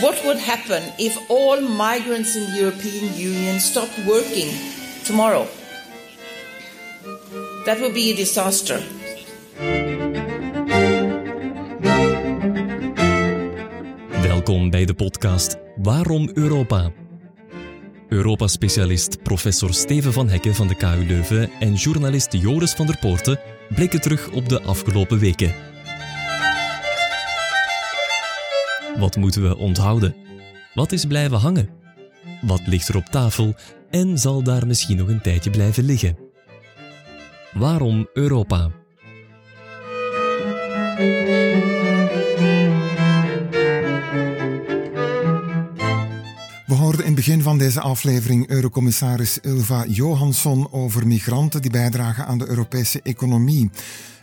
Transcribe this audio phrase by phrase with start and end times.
[0.00, 4.50] What would happen if all migrants in the European Union stopped working
[5.04, 5.46] tomorrow?
[7.64, 8.82] That would be a disaster.
[14.22, 16.92] Welkom bij de podcast Waarom Europa?
[18.08, 23.40] Europa-specialist professor Steven van Hekken van de KU Leuven en journalist Joris van der Poorten
[23.74, 25.73] blikken terug op de afgelopen weken.
[29.04, 30.14] Wat moeten we onthouden?
[30.74, 31.68] Wat is blijven hangen?
[32.42, 33.54] Wat ligt er op tafel
[33.90, 36.16] en zal daar misschien nog een tijdje blijven liggen?
[37.52, 38.70] Waarom Europa?
[46.66, 52.26] We hoorden in het begin van deze aflevering Eurocommissaris Ulva Johansson over migranten die bijdragen
[52.26, 53.70] aan de Europese economie.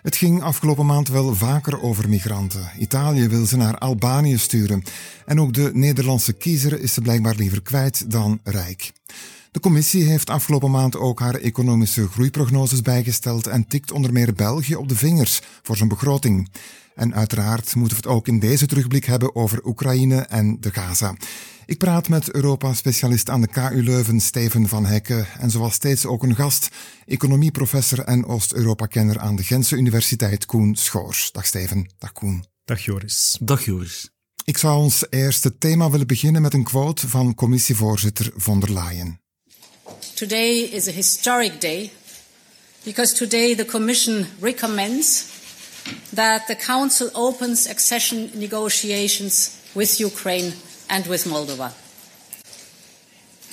[0.01, 2.71] Het ging afgelopen maand wel vaker over migranten.
[2.77, 4.83] Italië wil ze naar Albanië sturen.
[5.25, 8.91] En ook de Nederlandse kiezer is ze blijkbaar liever kwijt dan rijk.
[9.51, 14.75] De commissie heeft afgelopen maand ook haar economische groeiprognoses bijgesteld en tikt onder meer België
[14.75, 16.49] op de vingers voor zijn begroting.
[17.01, 21.15] En uiteraard moeten we het ook in deze terugblik hebben over Oekraïne en de Gaza.
[21.65, 25.27] Ik praat met Europa-specialist aan de KU Leuven, Steven van Hekken.
[25.39, 26.69] En zoals steeds ook een gast,
[27.05, 31.31] economieprofessor en Oost-Europa-kenner aan de Gentse Universiteit, Koen Schoors.
[31.31, 32.45] Dag Steven, dag Koen.
[32.65, 33.37] Dag Joris.
[33.41, 34.09] Dag Joris.
[34.43, 39.19] Ik zou ons eerste thema willen beginnen met een quote van commissievoorzitter von der Leyen.
[40.13, 41.91] Today is a historic day
[42.83, 45.30] because today the Commission recommends
[46.13, 50.53] that the Council opens accession negotiations with Ukraine
[50.89, 51.73] and with Moldova.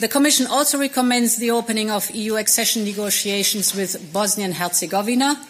[0.00, 5.44] The Commission also recommends the opening of EU accession negotiations with Bosnia and Herzegovina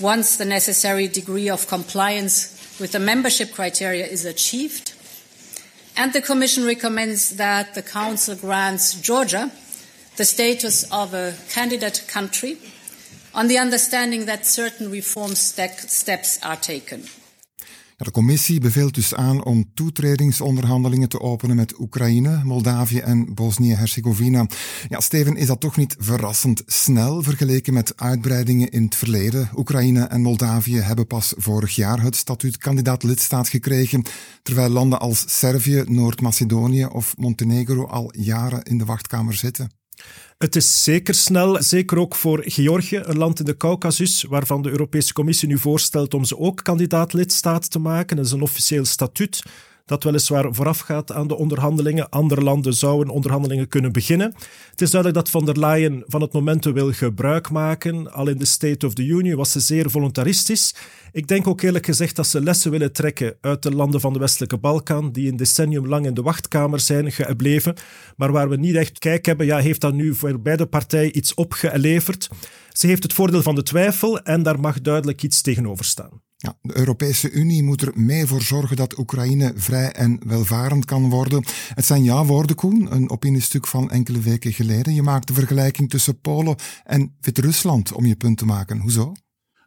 [0.00, 4.94] once the necessary degree of compliance with the membership criteria is achieved.
[5.96, 9.50] And the Commission recommends that the Council grants Georgia
[10.16, 12.58] the status of a candidate country
[13.38, 17.02] on the understanding that certain reform steps are taken.
[17.96, 24.46] De commissie beveelt dus aan om toetredingsonderhandelingen te openen met Oekraïne, Moldavië en Bosnië-Herzegovina.
[24.88, 29.50] Ja, Steven, is dat toch niet verrassend snel vergeleken met uitbreidingen in het verleden?
[29.56, 34.04] Oekraïne en Moldavië hebben pas vorig jaar het statuut kandidaat lidstaat gekregen,
[34.42, 39.77] terwijl landen als Servië, Noord-Macedonië of Montenegro al jaren in de wachtkamer zitten.
[40.38, 44.70] Het is zeker snel, zeker ook voor Georgië, een land in de Caucasus, waarvan de
[44.70, 48.16] Europese Commissie nu voorstelt om ze ook kandidaat lidstaat te maken.
[48.16, 49.42] Dat is een officieel statuut
[49.88, 52.08] dat weliswaar voorafgaat aan de onderhandelingen.
[52.08, 54.34] Andere landen zouden onderhandelingen kunnen beginnen.
[54.70, 58.12] Het is duidelijk dat von der Leyen van het momentum wil gebruik maken.
[58.12, 60.74] Al in de State of the Union was ze zeer voluntaristisch.
[61.12, 64.18] Ik denk ook eerlijk gezegd dat ze lessen willen trekken uit de landen van de
[64.18, 67.74] westelijke Balkan, die een decennium lang in de wachtkamer zijn gebleven,
[68.16, 71.34] maar waar we niet echt kijk hebben, ja, heeft dat nu voor beide partijen iets
[71.34, 72.28] opgeleverd?
[72.72, 76.27] Ze heeft het voordeel van de twijfel en daar mag duidelijk iets tegenover staan.
[76.40, 81.10] Ja, de Europese Unie moet er mee voor zorgen dat Oekraïne vrij en welvarend kan
[81.10, 81.44] worden.
[81.74, 84.94] Het zijn jouw woorden, Koen, een opiniestuk van enkele weken geleden.
[84.94, 88.78] Je maakt de vergelijking tussen Polen en Wit-Rusland om je punt te maken.
[88.78, 89.12] Hoezo?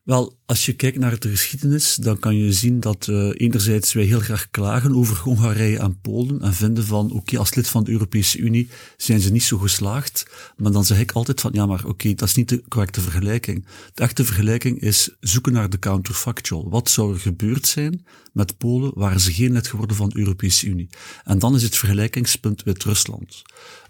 [0.01, 4.03] Wel, als je kijkt naar de geschiedenis, dan kan je zien dat uh, enerzijds wij
[4.03, 7.91] heel graag klagen over Hongarije en Polen en vinden van, oké, als lid van de
[7.91, 10.25] Europese Unie zijn ze niet zo geslaagd.
[10.57, 13.65] Maar dan zeg ik altijd van, ja, maar oké, dat is niet de correcte vergelijking.
[13.93, 16.69] De echte vergelijking is zoeken naar de counterfactual.
[16.69, 20.67] Wat zou er gebeurd zijn met Polen, waren ze geen lid geworden van de Europese
[20.67, 20.89] Unie?
[21.23, 23.41] En dan is het vergelijkingspunt Wit-Rusland.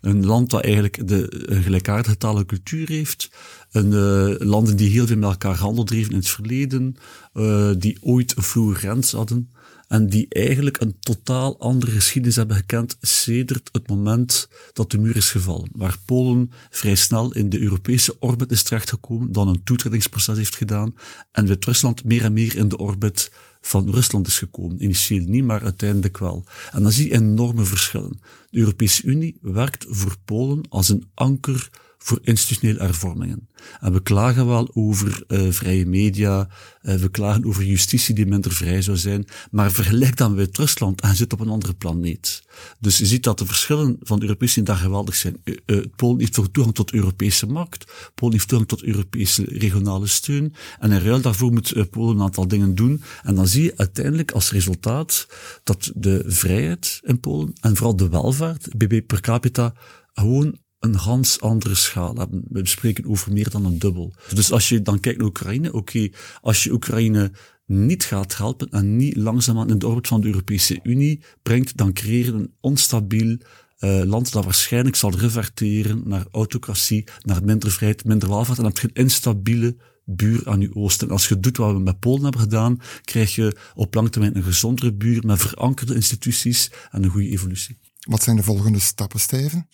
[0.02, 3.30] Een land dat eigenlijk de, een gelijkaardige talen cultuur heeft,
[3.72, 6.96] een, uh, landen die heel veel met elkaar handel dreven in het verleden,
[7.34, 9.50] uh, die ooit een vroege grens hadden
[9.92, 15.16] en die eigenlijk een totaal andere geschiedenis hebben gekend sedert het moment dat de muur
[15.16, 15.70] is gevallen.
[15.72, 20.96] Waar Polen vrij snel in de Europese orbit is terechtgekomen, dan een toetredingsproces heeft gedaan
[21.32, 24.84] en Wit-Rusland meer en meer in de orbit van Rusland is gekomen.
[24.84, 26.44] Initieel niet, maar uiteindelijk wel.
[26.72, 28.20] En dan zie je enorme verschillen.
[28.50, 31.70] De Europese Unie werkt voor Polen als een anker
[32.04, 33.50] voor institutionele hervormingen.
[33.80, 36.50] En we klagen wel over uh, vrije media,
[36.82, 41.02] uh, we klagen over justitie die minder vrij zou zijn, maar vergelijk dan met Rusland
[41.02, 42.44] en zit op een andere planeet.
[42.80, 45.42] Dus je ziet dat de verschillen van de Europese Unie daar geweldig zijn.
[45.44, 50.54] Uh, Polen heeft toegang tot de Europese markt, Polen heeft toegang tot Europese regionale steun,
[50.80, 53.04] en in ruil daarvoor moet Polen een aantal dingen doen.
[53.24, 55.28] En dan zie je uiteindelijk als resultaat
[55.64, 59.74] dat de vrijheid in Polen, en vooral de welvaart, BB per capita,
[60.14, 62.28] gewoon een ganz andere schaal.
[62.50, 64.14] We spreken over meer dan een dubbel.
[64.34, 66.10] Dus als je dan kijkt naar Oekraïne, oké,
[66.42, 67.32] als je Oekraïne
[67.66, 71.94] niet gaat helpen en niet langzaamaan in de orbit van de Europese Unie brengt, dan
[71.94, 73.38] creëren een onstabiel
[73.80, 78.58] uh, land dat waarschijnlijk zal reverteren naar autocratie, naar minder vrijheid, minder welvaart.
[78.58, 79.76] En dan heb je een instabiele
[80.06, 81.08] buur aan je oosten.
[81.08, 84.36] En als je doet wat we met Polen hebben gedaan, krijg je op lange termijn
[84.36, 87.78] een gezondere buur met verankerde instituties en een goede evolutie.
[88.00, 89.68] Wat zijn de volgende stappen, Steven?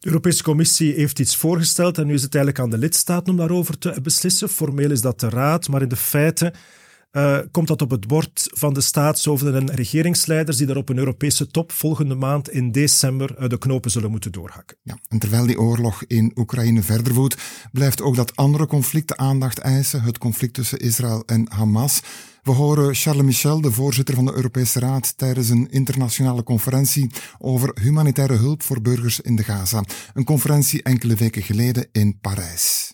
[0.00, 3.38] De Europese Commissie heeft iets voorgesteld en nu is het eigenlijk aan de lidstaten om
[3.38, 4.48] daarover te beslissen.
[4.48, 6.52] Formeel is dat de Raad, maar in de feiten
[7.12, 10.98] uh, komt dat op het bord van de staatshoofden en regeringsleiders die daar op een
[10.98, 14.76] Europese top volgende maand in december uh, de knopen zullen moeten doorhakken.
[14.82, 17.36] Ja, en terwijl die oorlog in Oekraïne verder voert,
[17.72, 22.00] blijft ook dat andere conflicten aandacht eisen, het conflict tussen Israël en Hamas.
[22.42, 27.76] We horen Charles Michel, de voorzitter van de Europese Raad, tijdens een internationale conferentie over
[27.80, 29.84] humanitaire hulp voor burgers in de Gaza.
[30.14, 32.92] Een conferentie enkele weken geleden in Parijs.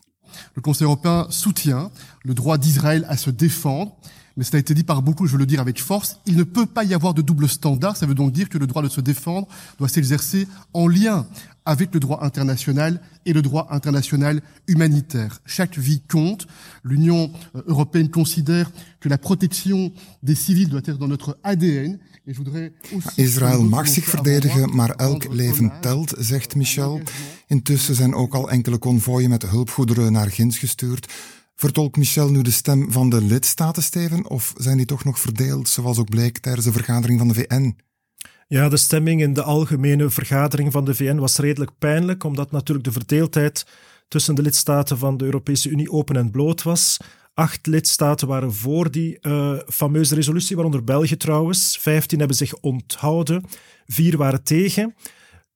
[0.54, 1.90] Le Conseil européen soutient
[2.20, 3.94] le droit d'Israël à se défendre,
[4.34, 6.44] mais ça a été dit par beaucoup, je veux le dire avec force, il ne
[6.44, 8.88] peut pas y avoir de double standard, ça veut donc dire que le droit de
[8.88, 9.46] se défendre
[9.78, 11.26] doit s'exercer en lien
[11.66, 15.40] avec le droit international et le droit international humanitaire.
[15.44, 16.46] Chaque vie compte.
[16.82, 18.70] L'Union euh, européenne considère
[19.00, 19.92] que la protection
[20.22, 21.98] des civils doit être dans notre ADN
[23.16, 27.00] Israël mag zich verdedigen, maar elk leven telt, zegt Michel.
[27.46, 31.12] Intussen zijn ook al enkele konvooien met hulpgoederen naar Gints gestuurd.
[31.54, 35.68] Vertolkt Michel nu de stem van de lidstaten, Steven, of zijn die toch nog verdeeld,
[35.68, 37.76] zoals ook bleek tijdens de vergadering van de VN?
[38.48, 42.86] Ja, de stemming in de algemene vergadering van de VN was redelijk pijnlijk, omdat natuurlijk
[42.86, 43.66] de verdeeldheid
[44.08, 46.96] tussen de lidstaten van de Europese Unie open en bloot was.
[47.34, 51.78] Acht lidstaten waren voor die uh, fameuze resolutie, waaronder België trouwens.
[51.80, 53.44] Vijftien hebben zich onthouden,
[53.86, 54.94] vier waren tegen.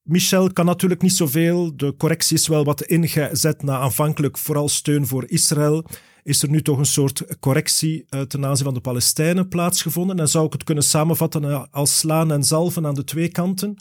[0.03, 1.77] Michel kan natuurlijk niet zoveel.
[1.77, 5.85] De correctie is wel wat ingezet na aanvankelijk vooral steun voor Israël.
[6.23, 10.19] Is er nu toch een soort correctie uh, ten aanzien van de Palestijnen plaatsgevonden?
[10.19, 13.77] En zou ik het kunnen samenvatten uh, als slaan en zalven aan de twee kanten?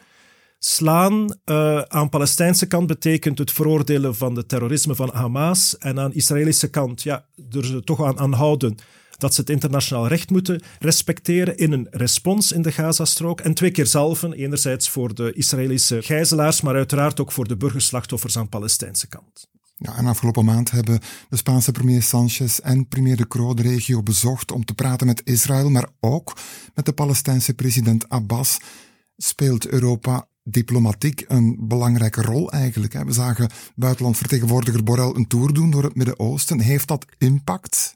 [0.60, 5.78] Slaan uh, aan Palestijnse kant betekent het veroordelen van het terrorisme van Hamas.
[5.78, 8.76] En aan Israëlische kant, ja, er toch aan, aan houden
[9.18, 13.42] dat ze het internationaal recht moeten respecteren in een respons in de Gazastrook.
[13.42, 18.38] En twee keer zalven, enerzijds voor de Israëlische gijzelaars, maar uiteraard ook voor de burgerslachtoffers
[18.38, 19.48] aan de Palestijnse kant.
[19.82, 21.00] Ja, en afgelopen maand hebben
[21.30, 25.22] de Spaanse premier Sanchez en premier De Croo de regio bezocht om te praten met
[25.24, 26.38] Israël, maar ook
[26.76, 28.58] met de Palestijnse president Abbas.
[29.18, 32.94] Speelt Europa diplomatiek een belangrijke rol eigenlijk.
[32.94, 36.60] We zagen buitenlandvertegenwoordiger Borrell een tour doen door het Midden-Oosten.
[36.60, 37.96] Heeft dat impact?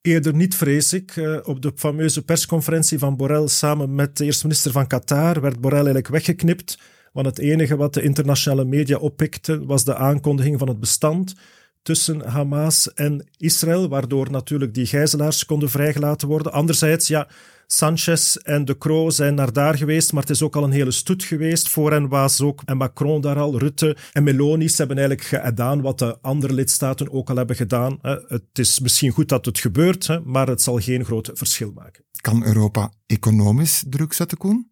[0.00, 1.16] Eerder niet, vrees ik.
[1.16, 5.60] Eh, op de fameuze persconferentie van Borrell samen met de eerste minister van Qatar werd
[5.60, 6.78] Borrell eigenlijk weggeknipt.
[7.12, 11.34] Want het enige wat de internationale media oppikte was de aankondiging van het bestand
[11.82, 16.52] tussen Hamas en Israël, waardoor natuurlijk die gijzelaars konden vrijgelaten worden.
[16.52, 17.28] Anderzijds, ja,
[17.66, 20.90] Sanchez en De Croo zijn naar daar geweest, maar het is ook al een hele
[20.90, 21.68] stoet geweest.
[21.68, 24.68] Voor hen was ook en Macron daar al, Rutte en Meloni.
[24.68, 27.98] Ze hebben eigenlijk gedaan wat de andere lidstaten ook al hebben gedaan.
[28.28, 32.04] Het is misschien goed dat het gebeurt, maar het zal geen groot verschil maken.
[32.20, 34.69] Kan Europa economisch druk zetten, Koen?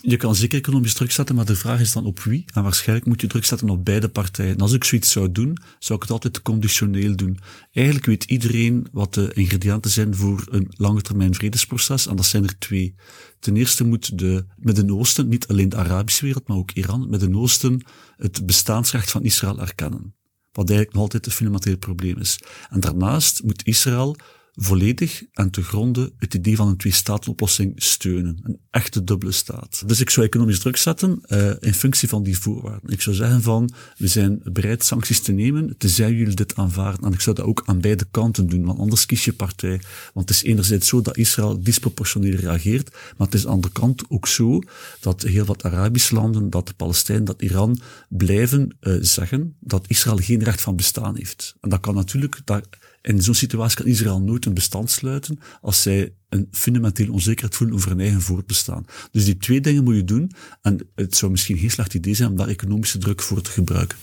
[0.00, 2.44] Je kan zeker economisch druk zetten, maar de vraag is dan op wie?
[2.54, 4.54] En waarschijnlijk moet je druk zetten op beide partijen.
[4.54, 7.38] En als ik zoiets zou doen, zou ik het altijd conditioneel doen.
[7.72, 12.44] Eigenlijk weet iedereen wat de ingrediënten zijn voor een lange termijn vredesproces, en dat zijn
[12.44, 12.94] er twee.
[13.40, 17.86] Ten eerste moet de Midden-Oosten, niet alleen de Arabische wereld, maar ook Iran, Midden-Oosten
[18.16, 20.14] het bestaansrecht van Israël erkennen.
[20.52, 22.38] Wat eigenlijk nog altijd een fundamenteel probleem is.
[22.70, 24.16] En daarnaast moet Israël
[24.60, 28.38] volledig en te gronden het idee van een twee-statenoplossing steunen.
[28.42, 29.82] Een echte dubbele staat.
[29.86, 32.90] Dus ik zou economisch druk zetten uh, in functie van die voorwaarden.
[32.90, 37.06] Ik zou zeggen van, we zijn bereid sancties te nemen, tenzij jullie dit aanvaarden.
[37.06, 39.80] En ik zou dat ook aan beide kanten doen, want anders kies je partij.
[40.14, 44.04] Want het is enerzijds zo dat Israël disproportioneel reageert, maar het is aan de kant
[44.08, 44.60] ook zo
[45.00, 50.16] dat heel wat Arabische landen, dat de Palestijnen, dat Iran blijven uh, zeggen dat Israël
[50.16, 51.56] geen recht van bestaan heeft.
[51.60, 52.62] En dat kan natuurlijk, daar
[53.08, 57.76] in zo'n situatie kan Israël nooit een bestand sluiten als zij een fundamenteel onzekerheid voelen
[57.76, 58.84] over hun eigen voortbestaan.
[59.10, 62.30] Dus die twee dingen moet je doen en het zou misschien geen slecht idee zijn
[62.30, 63.96] om daar economische druk voor te gebruiken.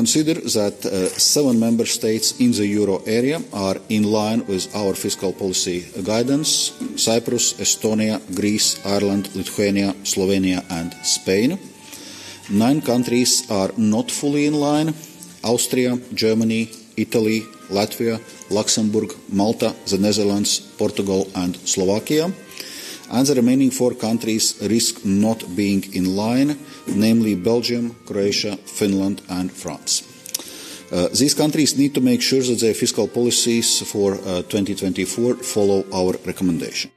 [0.00, 4.94] Consider that uh, seven member states in the euro area are in line with our
[4.94, 5.78] fiscal policy
[6.12, 11.58] guidance Cyprus, Estonia, Greece, Ireland, Lithuania, Slovenia, and Spain.
[12.48, 14.88] Nine countries are not fully in line
[15.44, 16.62] Austria, Germany,
[16.96, 18.16] Italy, Latvia,
[18.48, 22.32] Luxembourg, Malta, the Netherlands, Portugal, and Slovakia.
[23.10, 29.50] And the remaining four countries risk not being in line, namely Belgium, Croatia, Finland, and
[29.52, 30.02] France.
[30.92, 35.84] Uh, these countries need to make sure that their fiscal policies for uh, 2024 follow
[35.92, 36.90] our recommendation.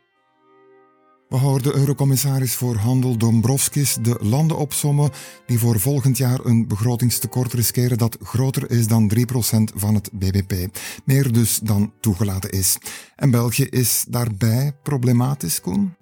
[1.33, 5.09] We houden Eurocommissaris voor Handel Dombrovskis de landen opsommen
[5.45, 9.19] die voor volgend jaar een begrotingstekort riskeren dat groter is dan 3%
[9.75, 10.77] van het BBP.
[11.05, 12.77] Meer dus dan toegelaten is.
[13.15, 15.93] En België is daarbij problematisch, Koen?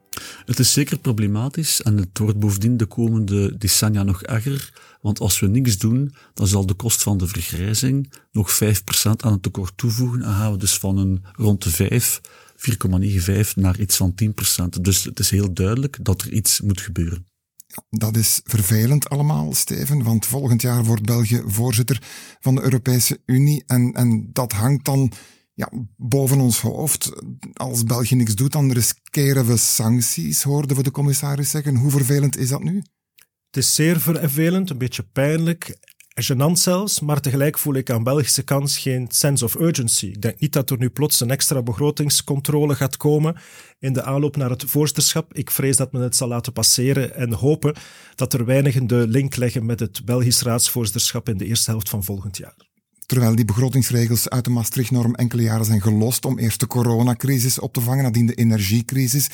[0.45, 4.73] Het is zeker problematisch en het wordt bovendien de komende decennia nog erger.
[5.01, 8.65] Want als we niks doen, dan zal de kost van de vergrijzing nog 5%
[9.17, 10.21] aan het tekort toevoegen.
[10.21, 12.21] En gaan we dus van een rond de 5
[12.61, 14.81] 4,95 naar iets van 10%.
[14.81, 17.25] Dus het is heel duidelijk dat er iets moet gebeuren.
[17.89, 22.01] Dat is vervelend allemaal, Steven, want volgend jaar wordt België voorzitter
[22.39, 25.11] van de Europese Unie en, en dat hangt dan
[25.53, 27.11] ja, boven ons hoofd.
[27.53, 31.75] Als België niks doet, dan riskeren we sancties, hoorden we de commissaris zeggen.
[31.75, 32.75] Hoe vervelend is dat nu?
[33.45, 35.79] Het is zeer vervelend, een beetje pijnlijk
[36.13, 40.05] gênant zelfs, maar tegelijk voel ik aan Belgische kant geen sense of urgency.
[40.05, 43.35] Ik denk niet dat er nu plots een extra begrotingscontrole gaat komen
[43.79, 45.33] in de aanloop naar het voorzitterschap.
[45.33, 47.75] Ik vrees dat men het zal laten passeren en hopen
[48.15, 52.03] dat er weinigen de link leggen met het Belgisch raadsvoorzitterschap in de eerste helft van
[52.03, 52.70] volgend jaar.
[53.11, 57.73] Terwijl die begrotingsregels uit de Maastricht-norm enkele jaren zijn gelost om eerst de coronacrisis op
[57.73, 59.27] te vangen, nadien de energiecrisis,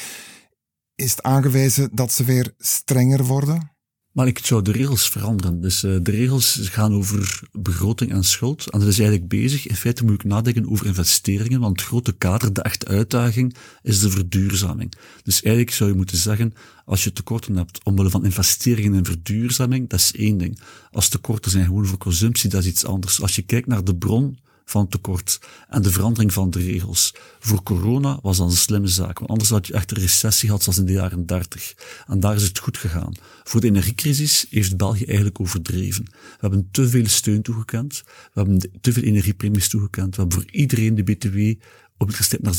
[0.95, 3.76] is het aangewezen dat ze weer strenger worden?
[4.17, 5.61] Maar ik zou de regels veranderen.
[5.61, 8.69] Dus uh, de regels gaan over begroting en schuld.
[8.69, 9.67] En dat is eigenlijk bezig.
[9.67, 13.99] In feite moet ik nadenken over investeringen, want het grote kader, de echte uitdaging, is
[13.99, 14.93] de verduurzaming.
[15.23, 16.53] Dus eigenlijk zou je moeten zeggen,
[16.85, 20.59] als je tekorten hebt omwille van investeringen in verduurzaming, dat is één ding.
[20.91, 23.21] Als tekorten zijn gewoon voor consumptie, dat is iets anders.
[23.21, 24.37] Als je kijkt naar de bron
[24.69, 27.13] van tekort en de verandering van de regels.
[27.39, 30.63] Voor corona was dat een slimme zaak, want anders had je echt een recessie gehad
[30.63, 31.73] zoals in de jaren 30.
[32.07, 33.13] En daar is het goed gegaan.
[33.43, 36.03] Voor de energiecrisis heeft België eigenlijk overdreven.
[36.11, 40.51] We hebben te veel steun toegekend, we hebben te veel energiepremies toegekend, we hebben voor
[40.51, 41.37] iedereen de BTW
[41.97, 42.57] op het naar 6%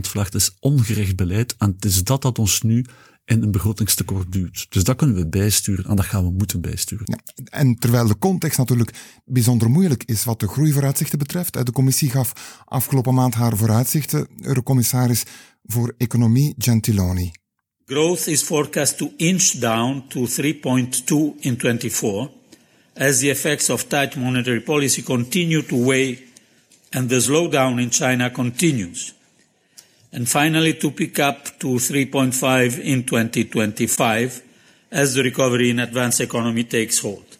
[0.00, 0.32] verlaagd.
[0.32, 2.84] Dat is ongerecht beleid en het is dat dat ons nu
[3.24, 4.66] in een begrotingstekort duwt.
[4.68, 7.04] Dus dat kunnen we bijsturen en dat gaan we moeten bijsturen.
[7.08, 11.66] Ja, en terwijl de context natuurlijk bijzonder moeilijk is wat de groeivooruitzichten betreft.
[11.66, 14.28] De commissie gaf afgelopen maand haar vooruitzichten.
[14.40, 15.22] Eurocommissaris
[15.62, 17.30] voor Economie Gentiloni.
[17.84, 22.30] Growth is forecast to inch down to 3.2 in 24
[22.94, 26.29] as the effects of tight monetary policy continue to weigh
[26.92, 29.14] and the slowdown in China continues.
[30.12, 34.42] and finally to pick up to 3.5 in 2025
[34.90, 37.38] as the recovery in advanced economy takes hold.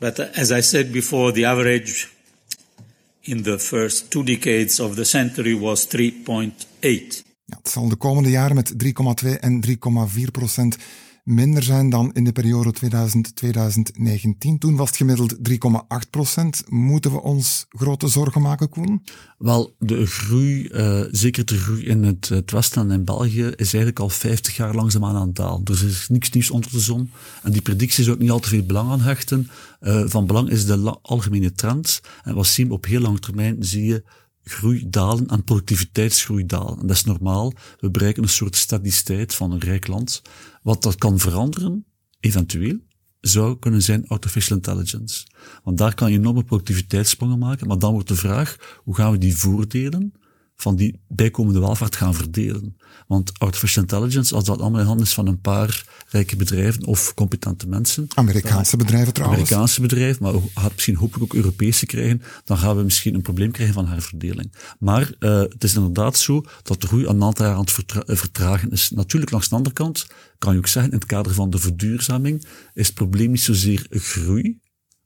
[0.00, 2.08] But uh, as I said before, the average
[3.22, 7.22] in the first two decades of the century was 3.8.
[7.46, 10.76] Ja, het zal de komende jaren met 3,2 en 3,4 procent
[11.24, 14.58] minder zijn dan in de periode 2000-2019.
[14.58, 16.62] Toen was het gemiddeld 3,8 procent.
[16.68, 19.04] Moeten we ons grote zorgen maken, Koen?
[19.38, 23.74] Wel, de groei, uh, zeker de groei in het, het Westen en in België, is
[23.74, 25.64] eigenlijk al 50 jaar langzaamaan aan het dalen.
[25.64, 27.10] Dus er is niks nieuws onder de zon.
[27.42, 29.50] En die predictie zou ook niet al te veel belang aan hechten.
[29.80, 32.00] Uh, van belang is de algemene trend.
[32.22, 34.04] En wat zien we op heel lange termijn, zie je
[34.44, 36.80] groei dalen en productiviteitsgroei dalen.
[36.80, 37.52] En dat is normaal.
[37.80, 40.22] We bereiken een soort stabiliteit van een rijk land.
[40.64, 41.84] Wat dat kan veranderen,
[42.20, 42.78] eventueel,
[43.20, 45.26] zou kunnen zijn artificial intelligence.
[45.62, 49.18] Want daar kan je enorme productiviteitssprongen maken, maar dan wordt de vraag, hoe gaan we
[49.18, 50.12] die voordelen
[50.56, 52.76] van die bijkomende welvaart gaan verdelen.
[53.06, 57.14] Want artificial intelligence, als dat allemaal in handen is van een paar rijke bedrijven of
[57.14, 58.06] competente mensen.
[58.14, 59.40] Amerikaanse bedrijven trouwens.
[59.40, 63.50] Amerikaanse bedrijven, maar gaat misschien hopelijk ook Europese krijgen, dan gaan we misschien een probleem
[63.50, 64.52] krijgen van herverdeling.
[64.78, 68.16] Maar uh, het is inderdaad zo dat de groei een aantal jaar aan het eh,
[68.16, 68.90] vertragen is.
[68.90, 70.06] Natuurlijk, langs de andere kant,
[70.38, 73.86] kan je ook zeggen, in het kader van de verduurzaming, is het probleem niet zozeer
[73.90, 74.60] groei,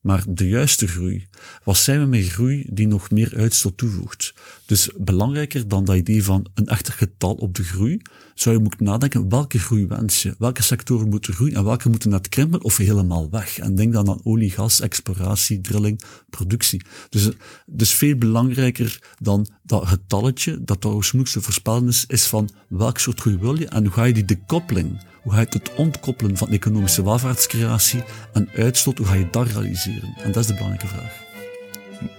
[0.08, 1.26] maar de juiste groei.
[1.64, 4.34] Wat zijn we met groei die nog meer uitstoot toevoegt?
[4.66, 8.00] Dus belangrijker dan dat idee van een echter getal op de groei,
[8.34, 10.34] zou je moeten nadenken, welke groei wens je?
[10.38, 13.58] Welke sectoren moeten groeien en welke moeten net krimpen of helemaal weg?
[13.58, 16.00] En denk dan aan olie, gas, exploratie, drilling,
[16.30, 16.82] productie.
[17.08, 17.28] Dus,
[17.66, 22.98] dus veel belangrijker dan dat getalletje, dat trouwens moeilijk te voorspellen is, is van welk
[22.98, 26.36] soort groei wil je en hoe ga je die decoupeling hoe ga je het ontkoppelen
[26.36, 30.14] van economische welvaartscreatie en uitstoot, hoe ga je dat realiseren?
[30.22, 31.22] En dat is de belangrijke vraag.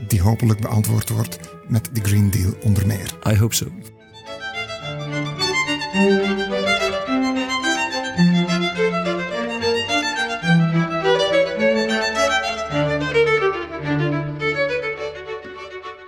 [0.08, 3.14] Die hopelijk beantwoord wordt met de Green Deal onder meer.
[3.28, 3.66] I hope so.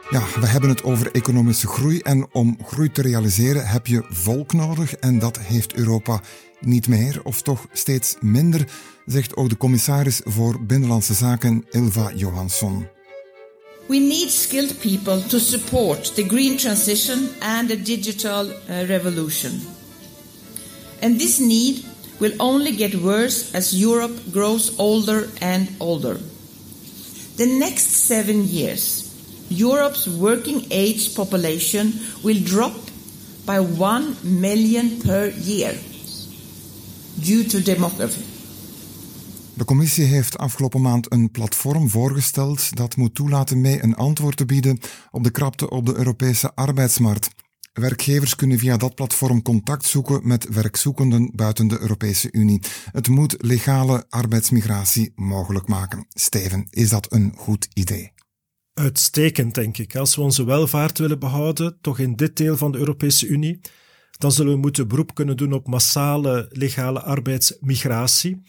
[0.10, 4.54] Ja, We hebben het over economische groei en om groei te realiseren heb je volk
[4.54, 6.22] nodig en dat heeft Europa
[6.62, 8.68] niet meer of toch steeds minder,
[9.06, 12.88] zegt ook de commissaris voor Binnenlandse Zaken Ilva Johansson.
[13.88, 19.62] We need skilled people to support the green transition and the digital uh, revolution.
[21.02, 21.84] And this need
[22.18, 26.20] will only get worse as Europe grows older and older.
[27.36, 29.10] The next seven years,
[29.50, 32.74] Europe's working age population will drop
[33.46, 35.76] by 1 million per year
[37.22, 38.22] due to demography.
[39.54, 44.46] De commissie heeft afgelopen maand een platform voorgesteld dat moet toelaten mee een antwoord te
[44.46, 44.80] bieden
[45.12, 47.30] op de krapte op de Europese arbeidsmarkt.
[47.74, 52.62] Werkgevers kunnen via dat platform contact zoeken met werkzoekenden buiten de Europese Unie.
[52.92, 56.06] Het moet legale arbeidsmigratie mogelijk maken.
[56.10, 58.12] Steven, is dat een goed idee?
[58.74, 59.96] Uitstekend, denk ik.
[59.96, 63.60] Als we onze welvaart willen behouden, toch in dit deel van de Europese Unie,
[64.22, 68.44] dan zullen we moeten beroep kunnen doen op massale legale arbeidsmigratie.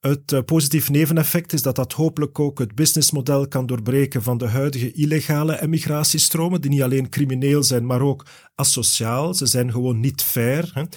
[0.00, 4.46] Het uh, positief neveneffect is dat dat hopelijk ook het businessmodel kan doorbreken van de
[4.46, 9.34] huidige illegale emigratiestromen, die niet alleen crimineel zijn, maar ook asociaal.
[9.34, 10.88] Ze zijn gewoon niet fair.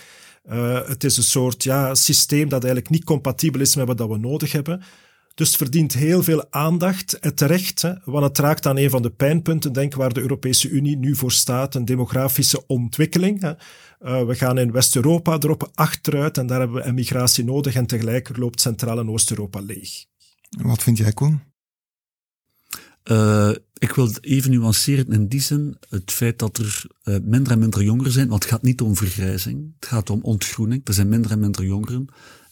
[0.50, 4.18] Uh, het is een soort ja, systeem dat eigenlijk niet compatibel is met wat we
[4.18, 4.82] nodig hebben.
[5.34, 9.02] Dus het verdient heel veel aandacht, en terecht, hè, want het raakt aan een van
[9.02, 13.42] de pijnpunten, denk waar de Europese Unie nu voor staat, een demografische ontwikkeling.
[13.42, 13.50] Hè.
[13.50, 18.38] Uh, we gaan in West-Europa erop achteruit en daar hebben we emigratie nodig en tegelijk
[18.38, 20.06] loopt Centraal- en Oost-Europa leeg.
[20.50, 21.42] Wat vind jij, Koen?
[23.04, 27.52] Uh, ik wil het even nuanceren in die zin, het feit dat er uh, minder
[27.52, 30.94] en minder jongeren zijn, want het gaat niet om vergrijzing, het gaat om ontgroening, er
[30.94, 32.08] zijn minder en minder jongeren,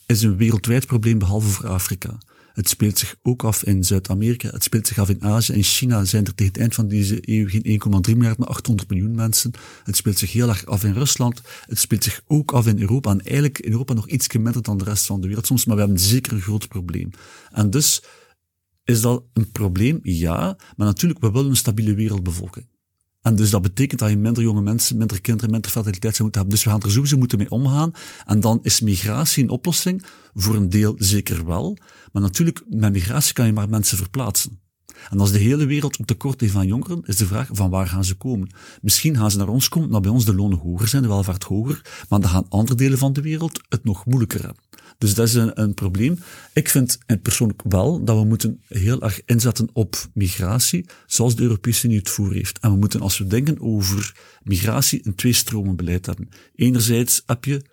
[0.06, 2.18] is een wereldwijd probleem behalve voor Afrika.
[2.52, 5.52] Het speelt zich ook af in Zuid-Amerika, het speelt zich af in Azië.
[5.52, 8.88] In China zijn er tegen het eind van deze eeuw geen 1,3 miljard, maar 800
[8.88, 9.50] miljoen mensen.
[9.84, 11.40] Het speelt zich heel erg af in Rusland.
[11.66, 13.10] Het speelt zich ook af in Europa.
[13.10, 15.76] En eigenlijk in Europa nog iets minder dan de rest van de wereld soms, maar
[15.76, 17.10] we hebben zeker een groot probleem.
[17.50, 18.02] En dus
[18.84, 20.00] is dat een probleem?
[20.02, 22.66] Ja, maar natuurlijk, we willen een stabiele wereldbevolking.
[23.22, 26.40] En dus dat betekent dat je minder jonge mensen, minder kinderen, minder fertiliteit zou moeten
[26.40, 26.58] hebben.
[26.58, 27.92] Dus we gaan er sowieso moeten mee omgaan.
[28.26, 30.04] En dan is migratie een oplossing?
[30.34, 31.78] Voor een deel zeker wel.
[32.12, 34.60] Maar natuurlijk, met migratie kan je maar mensen verplaatsen.
[35.10, 37.86] En als de hele wereld een tekort heeft van jongeren, is de vraag van waar
[37.86, 38.50] gaan ze komen?
[38.82, 41.44] Misschien gaan ze naar ons komen, omdat bij ons de lonen hoger zijn, de welvaart
[41.44, 44.62] hoger, maar dan gaan andere delen van de wereld het nog moeilijker hebben.
[45.00, 46.18] Dus dat is een, een probleem.
[46.52, 51.86] Ik vind persoonlijk wel dat we moeten heel erg inzetten op migratie, zoals de Europese
[51.86, 52.58] Unie het voor heeft.
[52.58, 56.28] En we moeten, als we denken over migratie, een twee-stromen-beleid hebben.
[56.54, 57.64] Enerzijds heb je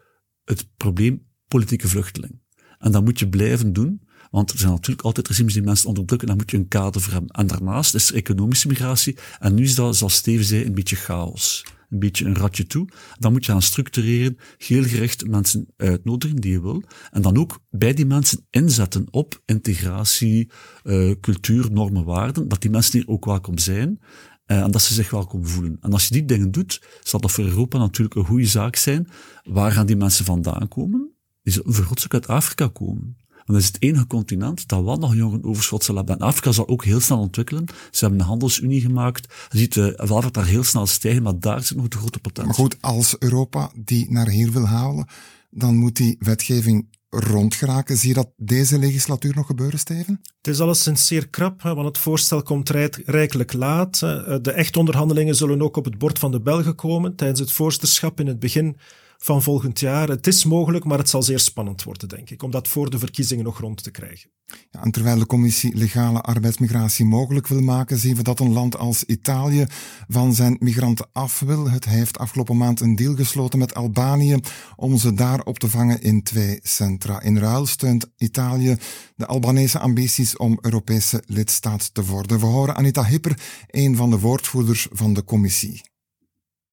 [0.43, 2.41] het probleem politieke vluchteling.
[2.79, 6.27] En dat moet je blijven doen, want er zijn natuurlijk altijd regimes die mensen onderdrukken,
[6.27, 7.31] daar moet je een kader voor hebben.
[7.31, 10.95] En daarnaast is er economische migratie, en nu is dat, zoals Steven zei, een beetje
[10.95, 12.87] chaos een beetje een ratje toe.
[13.19, 16.83] Dan moet je gaan structureren, heel gericht mensen uitnodigen die je wil.
[17.11, 20.49] En dan ook bij die mensen inzetten op integratie,
[20.83, 22.47] uh, cultuur, normen, waarden.
[22.47, 23.99] Dat die mensen hier ook welkom zijn.
[24.45, 25.77] Uh, en dat ze zich welkom voelen.
[25.81, 29.07] En als je die dingen doet, zal dat voor Europa natuurlijk een goede zaak zijn.
[29.43, 31.11] Waar gaan die mensen vandaan komen?
[31.43, 33.17] Die zullen voor uit Afrika komen.
[33.47, 36.15] Want dat is het enige continent dat wel nog jongeren overschot zal hebben.
[36.15, 37.65] En Afrika zal ook heel snel ontwikkelen.
[37.91, 39.33] Ze hebben een handelsunie gemaakt.
[39.49, 42.45] Je ziet de welvaart daar heel snel stijgen, maar daar zit nog de grote potentie.
[42.45, 45.07] Maar goed, als Europa die naar hier wil halen,
[45.49, 47.97] dan moet die wetgeving rondgeraken.
[47.97, 50.21] Zie je dat deze legislatuur nog gebeuren, Steven?
[50.37, 52.69] Het is alleszins zeer krap, want het voorstel komt
[53.05, 53.99] rijkelijk laat.
[53.99, 58.19] De echt onderhandelingen zullen ook op het bord van de Belgen komen tijdens het voorzitterschap
[58.19, 58.77] in het begin
[59.17, 60.09] van volgend jaar.
[60.09, 62.99] Het is mogelijk, maar het zal zeer spannend worden, denk ik, om dat voor de
[62.99, 64.29] verkiezingen nog rond te krijgen.
[64.71, 68.77] Ja, en terwijl de commissie legale arbeidsmigratie mogelijk wil maken, zien we dat een land
[68.77, 69.65] als Italië
[70.07, 71.69] van zijn migranten af wil.
[71.69, 74.37] Het heeft afgelopen maand een deal gesloten met Albanië
[74.75, 77.21] om ze daar op te vangen in twee centra.
[77.21, 78.77] In ruil steunt Italië
[79.15, 82.39] de Albanese ambities om Europese lidstaat te worden.
[82.39, 85.81] We horen Anita Hipper, een van de woordvoerders van de commissie.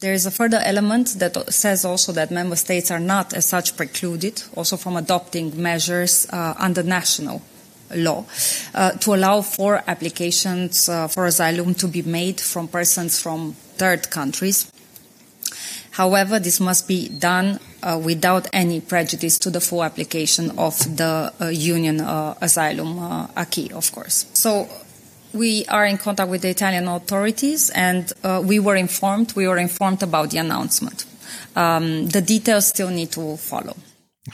[0.04, 3.74] There is a further element that says also that member states are not as such
[3.74, 7.40] precluded also from adopting measures uh, under national
[7.96, 8.26] law
[8.74, 14.10] uh, to allow for applications uh, for asylum to be made from persons from third
[14.10, 14.70] countries.
[15.92, 21.32] However, this must be done uh, without any prejudice to the full application of the
[21.40, 22.98] uh, Union uh, asylum
[23.36, 24.26] acquis, of course.
[24.34, 24.68] So
[25.34, 29.32] we are in contact with the Italian authorities, and uh, we were informed.
[29.34, 31.06] We were informed about the announcement.
[31.56, 33.74] Um, the details still need to follow.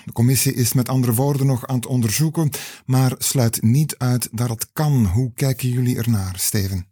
[0.04, 2.50] De commissie is met andere woorden nog aan het onderzoeken,
[2.84, 5.06] maar sluit niet uit dat het kan.
[5.06, 6.89] Hoe kijken jullie ernaar, Steven?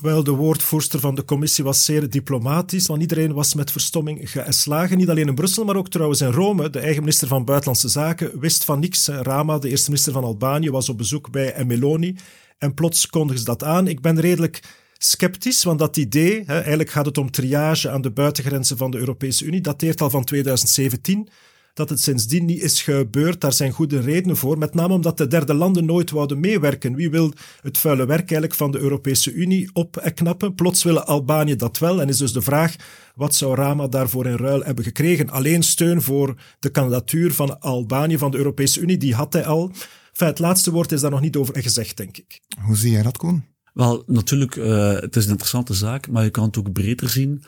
[0.00, 4.96] Wel, de woordvoerster van de commissie was zeer diplomatisch, want iedereen was met verstomming geslagen.
[4.96, 6.70] Niet alleen in Brussel, maar ook trouwens in Rome.
[6.70, 9.06] De eigen minister van Buitenlandse Zaken wist van niks.
[9.06, 12.16] Rama, de eerste minister van Albanië, was op bezoek bij Meloni.
[12.58, 13.88] En plots kondigen ze dat aan.
[13.88, 14.62] Ik ben redelijk
[14.98, 18.98] sceptisch, want dat idee, hè, eigenlijk gaat het om triage aan de buitengrenzen van de
[18.98, 21.28] Europese Unie, dateert al van 2017
[21.74, 23.40] dat het sindsdien niet is gebeurd.
[23.40, 26.94] Daar zijn goede redenen voor, met name omdat de derde landen nooit wouden meewerken.
[26.94, 30.54] Wie wil het vuile werk eigenlijk van de Europese Unie opknappen?
[30.54, 32.76] Plots willen Albanië dat wel en is dus de vraag,
[33.14, 35.30] wat zou Rama daarvoor in ruil hebben gekregen?
[35.30, 39.70] Alleen steun voor de kandidatuur van Albanië van de Europese Unie, die had hij al.
[40.10, 42.40] Enfin, het laatste woord is daar nog niet over gezegd, denk ik.
[42.60, 43.44] Hoe zie jij dat, Koen?
[43.72, 47.42] Wel, natuurlijk, uh, het is een interessante zaak, maar je kan het ook breder zien.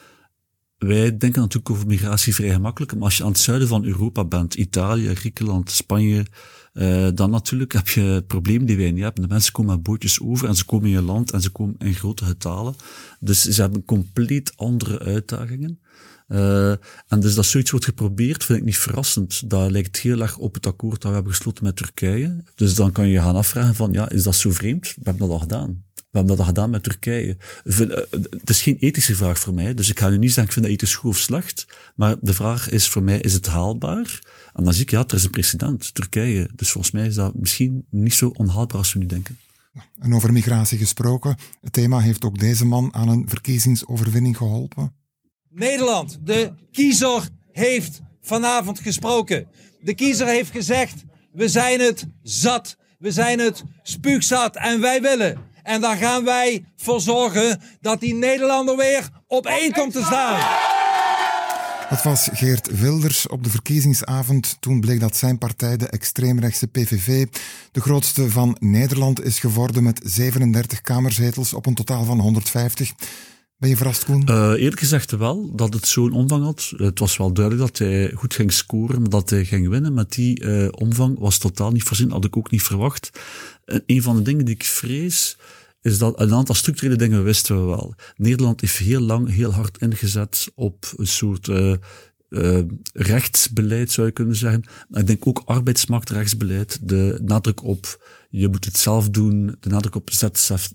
[0.87, 4.25] Wij denken natuurlijk over migratie vrij gemakkelijk, maar als je aan het zuiden van Europa
[4.25, 6.27] bent, Italië, Griekenland, Spanje,
[6.75, 9.23] uh, dan natuurlijk heb je problemen die wij niet hebben.
[9.23, 11.75] De mensen komen met bootjes over en ze komen in je land en ze komen
[11.79, 12.75] in grote getalen.
[13.21, 15.79] Dus ze hebben compleet andere uitdagingen.
[16.29, 16.71] Uh,
[17.09, 19.51] en dus dat zoiets wordt geprobeerd, vind ik niet verrassend.
[19.51, 22.45] Dat lijkt heel erg op het akkoord dat we hebben gesloten met Turkije.
[22.55, 24.87] Dus dan kan je gaan afvragen van, ja, is dat zo vreemd?
[24.87, 25.85] We hebben dat al gedaan.
[26.15, 27.37] We hebben dat gedaan met Turkije.
[27.65, 27.79] Eh,
[28.31, 30.65] het is geen ethische vraag voor mij, dus ik ga nu niet zeggen, ik vind
[30.65, 31.67] dat ethisch goed of slecht.
[31.95, 34.21] Maar de vraag is voor mij, is het haalbaar?
[34.53, 36.49] En dan zie ik, ja, er is een precedent, Turkije.
[36.55, 39.39] Dus volgens mij is dat misschien niet zo onhaalbaar als we nu denken.
[39.99, 44.93] En over migratie gesproken, het thema heeft ook deze man aan een verkiezingsoverwinning geholpen.
[45.51, 49.47] Nederland, de kiezer heeft vanavond gesproken.
[49.81, 55.53] De kiezer heeft gezegd, we zijn het zat, we zijn het spuugzat en wij willen
[55.65, 60.41] en daar gaan wij voor zorgen dat die Nederlander weer op één komt te staan.
[61.91, 64.57] Dat was Geert Wilders op de verkiezingsavond.
[64.61, 67.27] Toen bleek dat zijn partij, de extreemrechtse PVV,
[67.73, 72.93] de grootste van Nederland is geworden met 37 kamerzetels op een totaal van 150.
[73.59, 74.27] Ben je verrast, Koen?
[74.31, 76.73] Uh, eerlijk gezegd wel, dat het zo'n omvang had.
[76.77, 79.95] Het was wel duidelijk dat hij goed ging scoren, maar dat hij ging winnen.
[79.95, 83.11] Met die uh, omvang was totaal niet voorzien, had ik ook niet verwacht.
[83.65, 85.37] En een van de dingen die ik vrees,
[85.81, 87.95] is dat een aantal structurele dingen wisten we wel.
[88.17, 91.75] Nederland heeft heel lang heel hard ingezet op een soort uh,
[92.35, 92.59] uh,
[92.93, 94.65] rechtsbeleid, zou je kunnen zeggen.
[94.89, 97.99] Maar ik denk ook arbeidsmarktrechtsbeleid, de nadruk op
[98.37, 100.11] je moet het zelf doen, de nadruk op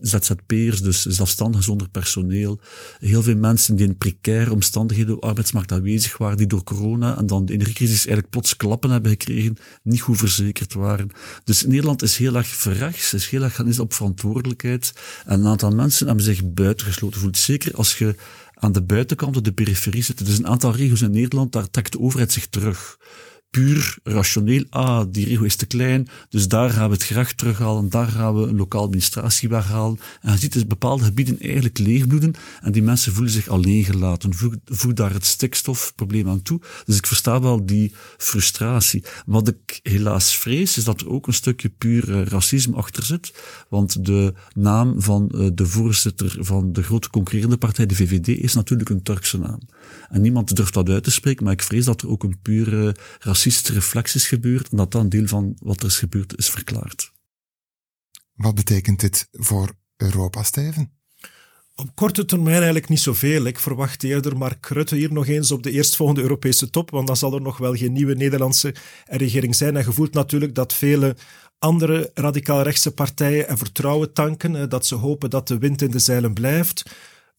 [0.02, 2.60] ZZP'ers, dus zelfstandigen zonder personeel.
[3.00, 7.18] Heel veel mensen die in precaire omstandigheden op de arbeidsmarkt aanwezig waren, die door corona
[7.18, 11.10] en dan de energiecrisis eigenlijk plots klappen hebben gekregen, niet goed verzekerd waren.
[11.44, 14.94] Dus Nederland is heel erg verrechts, is heel erg gaan op verantwoordelijkheid.
[15.26, 17.38] En een aantal mensen hebben zich buitengesloten voelt.
[17.38, 18.16] Zeker als je
[18.60, 20.26] aan de buitenkant, op de periferie zit.
[20.26, 22.98] Dus een aantal regio's in Nederland, daar trekt de overheid zich terug
[23.50, 27.90] puur rationeel, ah, die regio is te klein, dus daar gaan we het gerecht terughalen,
[27.90, 30.00] daar gaan we een lokale administratie weghalen.
[30.22, 34.34] En je ziet dus bepaalde gebieden eigenlijk leegbloeden en die mensen voelen zich alleen gelaten,
[34.66, 36.62] voeg, daar het stikstofprobleem aan toe.
[36.86, 39.04] Dus ik versta wel die frustratie.
[39.26, 43.34] Wat ik helaas vrees, is dat er ook een stukje puur uh, racisme achter zit,
[43.70, 48.54] want de naam van uh, de voorzitter van de grote concurrerende partij, de VVD, is
[48.54, 49.60] natuurlijk een Turkse naam.
[50.10, 52.96] En niemand durft dat uit te spreken, maar ik vrees dat er ook een pure
[53.40, 57.12] racistische reflex is gebeurd en dat dan deel van wat er is gebeurd is verklaard.
[58.34, 60.92] Wat betekent dit voor Europa, Steven?
[61.76, 63.46] Op korte termijn eigenlijk niet zoveel.
[63.46, 67.18] Ik verwacht eerder Mark Rutte hier nog eens op de eerstvolgende Europese top, want dan
[67.18, 68.76] zal er nog wel geen nieuwe Nederlandse
[69.06, 69.78] regering zijn.
[69.78, 71.16] En gevoelt natuurlijk dat vele
[71.60, 76.34] andere radicaal-rechtse partijen en vertrouwen tanken, dat ze hopen dat de wind in de zeilen
[76.34, 76.84] blijft.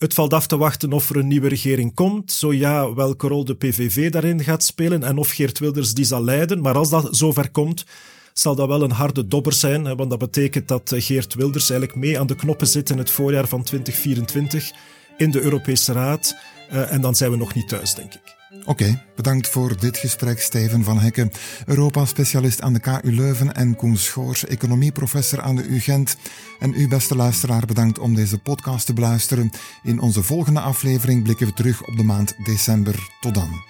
[0.01, 2.33] Het valt af te wachten of er een nieuwe regering komt.
[2.33, 6.25] Zo ja, welke rol de PVV daarin gaat spelen en of Geert Wilders die zal
[6.25, 6.61] leiden.
[6.61, 7.85] Maar als dat zover komt,
[8.33, 9.97] zal dat wel een harde dobber zijn.
[9.97, 13.49] Want dat betekent dat Geert Wilders eigenlijk mee aan de knoppen zit in het voorjaar
[13.49, 14.71] van 2024
[15.17, 16.37] in de Europese Raad.
[16.71, 18.40] Eh, en dan zijn we nog niet thuis, denk ik.
[18.65, 21.31] Oké, bedankt voor dit gesprek, Steven van Hekken,
[21.67, 26.17] Europa-specialist aan de KU Leuven en Koen Schoors, economieprofessor aan de UGent.
[26.59, 29.51] En u, beste luisteraar, bedankt om deze podcast te beluisteren.
[29.83, 33.09] In onze volgende aflevering blikken we terug op de maand december.
[33.21, 33.69] Tot dan.